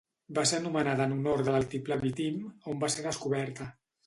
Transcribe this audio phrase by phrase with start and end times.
[0.37, 2.41] Va ser anomenada en honor de l'altiplà Vitim,
[2.75, 3.71] on va ser descoberta.